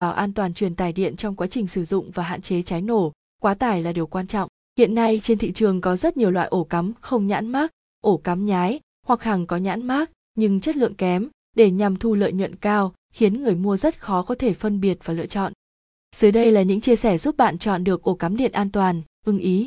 [0.00, 2.82] bảo an toàn truyền tải điện trong quá trình sử dụng và hạn chế cháy
[2.82, 3.12] nổ.
[3.42, 4.48] Quá tải là điều quan trọng.
[4.78, 8.16] Hiện nay trên thị trường có rất nhiều loại ổ cắm không nhãn mác, ổ
[8.16, 11.28] cắm nhái hoặc hàng có nhãn mác, nhưng chất lượng kém.
[11.56, 14.98] Để nhằm thu lợi nhuận cao, khiến người mua rất khó có thể phân biệt
[15.04, 15.52] và lựa chọn.
[16.16, 19.02] Dưới đây là những chia sẻ giúp bạn chọn được ổ cắm điện an toàn,
[19.26, 19.66] ưng ý.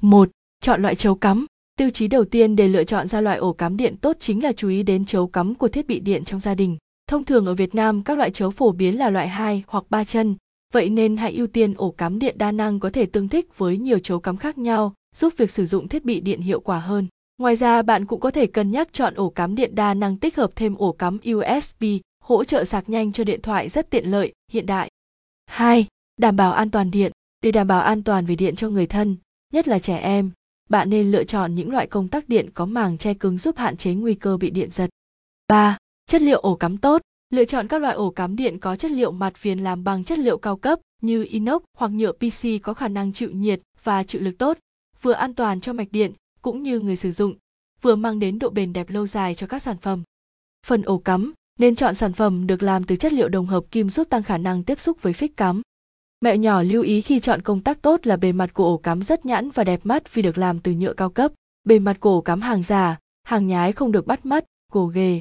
[0.00, 0.30] Một,
[0.60, 1.46] chọn loại chấu cắm.
[1.78, 4.52] Tiêu chí đầu tiên để lựa chọn ra loại ổ cắm điện tốt chính là
[4.52, 6.76] chú ý đến chấu cắm của thiết bị điện trong gia đình.
[7.10, 10.04] Thông thường ở Việt Nam các loại chấu phổ biến là loại 2 hoặc 3
[10.04, 10.36] chân,
[10.72, 13.78] vậy nên hãy ưu tiên ổ cắm điện đa năng có thể tương thích với
[13.78, 17.06] nhiều chấu cắm khác nhau, giúp việc sử dụng thiết bị điện hiệu quả hơn.
[17.38, 20.36] Ngoài ra bạn cũng có thể cân nhắc chọn ổ cắm điện đa năng tích
[20.36, 21.84] hợp thêm ổ cắm USB,
[22.24, 24.90] hỗ trợ sạc nhanh cho điện thoại rất tiện lợi, hiện đại.
[25.46, 25.86] 2.
[26.20, 27.12] Đảm bảo an toàn điện.
[27.42, 29.16] Để đảm bảo an toàn về điện cho người thân,
[29.52, 30.30] nhất là trẻ em,
[30.68, 33.76] bạn nên lựa chọn những loại công tắc điện có màng che cứng giúp hạn
[33.76, 34.90] chế nguy cơ bị điện giật.
[35.48, 35.76] 3.
[36.10, 39.12] Chất liệu ổ cắm tốt, lựa chọn các loại ổ cắm điện có chất liệu
[39.12, 42.88] mặt viền làm bằng chất liệu cao cấp như inox hoặc nhựa PC có khả
[42.88, 44.58] năng chịu nhiệt và chịu lực tốt,
[45.02, 47.34] vừa an toàn cho mạch điện cũng như người sử dụng,
[47.82, 50.02] vừa mang đến độ bền đẹp lâu dài cho các sản phẩm.
[50.66, 53.90] Phần ổ cắm, nên chọn sản phẩm được làm từ chất liệu đồng hợp kim
[53.90, 55.62] giúp tăng khả năng tiếp xúc với phích cắm.
[56.20, 59.02] Mẹo nhỏ lưu ý khi chọn công tắc tốt là bề mặt của ổ cắm
[59.02, 61.32] rất nhẵn và đẹp mắt vì được làm từ nhựa cao cấp.
[61.64, 65.20] Bề mặt của ổ cắm hàng giả, hàng nhái không được bắt mắt, gồ ghề,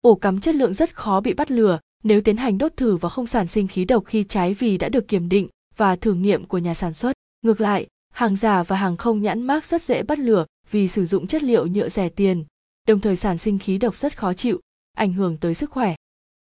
[0.00, 3.08] ổ cắm chất lượng rất khó bị bắt lửa nếu tiến hành đốt thử và
[3.08, 6.44] không sản sinh khí độc khi cháy vì đã được kiểm định và thử nghiệm
[6.44, 7.12] của nhà sản xuất.
[7.42, 11.06] Ngược lại, hàng giả và hàng không nhãn mác rất dễ bắt lửa vì sử
[11.06, 12.44] dụng chất liệu nhựa rẻ tiền,
[12.88, 14.60] đồng thời sản sinh khí độc rất khó chịu,
[14.96, 15.94] ảnh hưởng tới sức khỏe.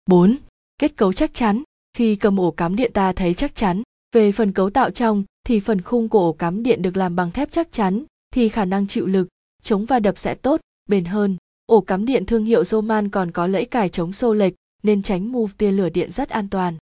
[0.05, 0.35] 4.
[0.77, 1.63] Kết cấu chắc chắn.
[1.93, 3.81] Khi cầm ổ cắm điện ta thấy chắc chắn.
[4.11, 7.31] Về phần cấu tạo trong thì phần khung của ổ cắm điện được làm bằng
[7.31, 9.27] thép chắc chắn thì khả năng chịu lực,
[9.63, 11.37] chống va đập sẽ tốt, bền hơn.
[11.69, 14.53] Ổ cắm điện thương hiệu Roman còn có lẫy cài chống xô lệch
[14.83, 16.77] nên tránh move tia lửa điện rất an toàn.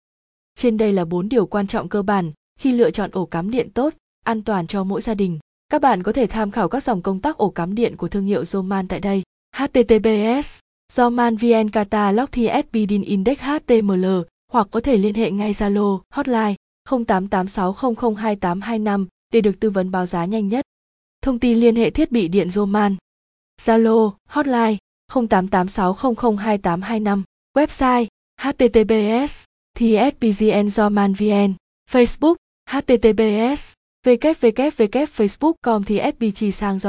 [0.56, 3.70] Trên đây là 4 điều quan trọng cơ bản khi lựa chọn ổ cắm điện
[3.70, 3.94] tốt,
[4.26, 5.40] an toàn cho mỗi gia đình.
[5.70, 8.26] Các bạn có thể tham khảo các dòng công tắc ổ cắm điện của thương
[8.26, 9.24] hiệu Roman tại đây.
[9.56, 10.60] HTTPS
[10.94, 14.06] Roman VN Catalog TSB DIN Index HTML
[14.52, 16.56] hoặc có thể liên hệ ngay Zalo hotline
[16.90, 20.66] 0886002825 để được tư vấn báo giá nhanh nhất.
[21.22, 22.96] Thông tin liên hệ thiết bị điện Roman
[23.62, 24.80] Zalo, hotline
[25.12, 27.24] 0886002825,
[27.56, 28.08] website
[28.40, 29.46] https
[29.78, 30.70] tspgn
[31.20, 31.56] vn
[31.92, 32.38] Facebook
[32.72, 33.74] https
[34.06, 36.80] www.facebook.com thsbg sang